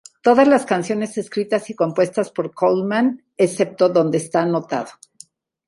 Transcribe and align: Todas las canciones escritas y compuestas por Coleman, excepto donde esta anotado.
Todas 0.23 0.47
las 0.47 0.65
canciones 0.65 1.19
escritas 1.19 1.69
y 1.69 1.75
compuestas 1.75 2.31
por 2.31 2.55
Coleman, 2.55 3.23
excepto 3.37 3.87
donde 3.89 4.17
esta 4.17 4.41
anotado. 4.41 4.89